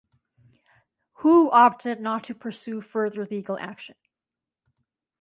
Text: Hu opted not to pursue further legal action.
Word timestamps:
Hu 1.19 1.51
opted 1.51 1.99
not 1.99 2.23
to 2.23 2.33
pursue 2.33 2.81
further 2.81 3.23
legal 3.27 3.55
action. 3.59 3.93